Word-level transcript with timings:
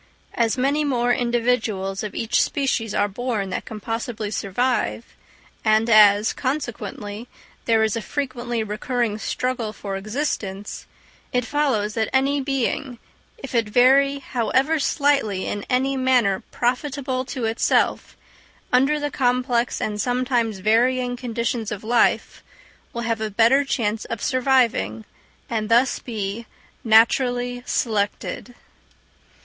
As 0.33 0.57
many 0.57 0.83
more 0.83 1.13
individuals 1.13 2.01
of 2.01 2.15
each 2.15 2.41
species 2.41 2.95
are 2.95 3.07
born 3.07 3.51
than 3.51 3.61
can 3.61 3.79
possibly 3.79 4.31
survive; 4.31 5.05
and 5.63 5.91
as, 5.91 6.33
consequently, 6.33 7.27
there 7.65 7.83
is 7.83 7.95
a 7.95 8.01
frequently 8.01 8.63
recurring 8.63 9.19
struggle 9.19 9.71
for 9.71 9.95
existence, 9.95 10.87
it 11.31 11.45
follows 11.45 11.93
that 11.93 12.09
any 12.13 12.41
being, 12.41 12.97
if 13.37 13.53
it 13.53 13.69
vary 13.69 14.17
however 14.17 14.79
slightly 14.79 15.45
in 15.45 15.67
any 15.69 15.95
manner 15.95 16.41
profitable 16.49 17.23
to 17.25 17.45
itself, 17.45 18.17
under 18.73 18.99
the 18.99 19.11
complex 19.11 19.79
and 19.79 20.01
sometimes 20.01 20.57
varying 20.57 21.15
conditions 21.15 21.71
of 21.71 21.83
life, 21.83 22.43
will 22.91 23.03
have 23.03 23.21
a 23.21 23.29
better 23.29 23.63
chance 23.63 24.05
of 24.05 24.19
surviving, 24.23 25.05
and 25.47 25.69
thus 25.69 25.99
be 25.99 26.47
naturally 26.83 27.61
selected. 27.67 28.55